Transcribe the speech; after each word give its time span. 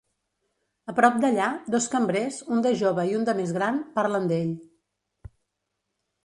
A 0.93 0.93
prop 0.99 1.19
d'allà, 1.25 1.49
dos 1.75 1.87
cambrers, 1.95 2.39
un 2.55 2.63
de 2.67 2.71
jove 2.79 3.05
i 3.11 3.13
un 3.19 3.29
de 3.29 3.37
més 3.41 3.53
gran, 3.59 3.79
parlen 3.99 4.27
d'ell. 4.33 4.57